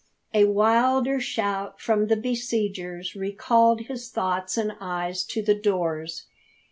[0.33, 6.25] A wilder shout from the besiegers recalled his thoughts and eyes to the doors.